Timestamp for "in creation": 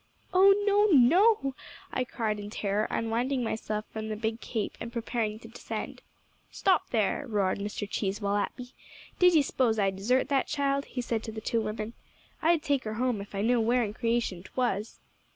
13.83-14.41